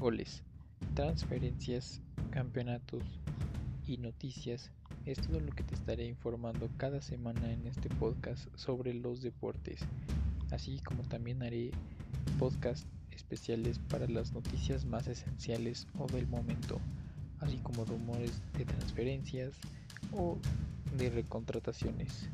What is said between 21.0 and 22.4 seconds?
recontrataciones.